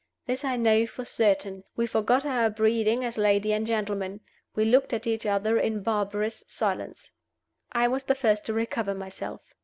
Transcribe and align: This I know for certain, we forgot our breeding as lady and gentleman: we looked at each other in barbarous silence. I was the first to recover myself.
This 0.25 0.43
I 0.43 0.55
know 0.55 0.87
for 0.87 1.05
certain, 1.05 1.63
we 1.75 1.85
forgot 1.85 2.25
our 2.25 2.49
breeding 2.49 3.05
as 3.05 3.19
lady 3.19 3.53
and 3.53 3.67
gentleman: 3.67 4.21
we 4.55 4.65
looked 4.65 4.93
at 4.93 5.05
each 5.05 5.27
other 5.27 5.59
in 5.59 5.83
barbarous 5.83 6.43
silence. 6.47 7.11
I 7.71 7.87
was 7.87 8.05
the 8.05 8.15
first 8.15 8.43
to 8.47 8.53
recover 8.53 8.95
myself. 8.95 9.41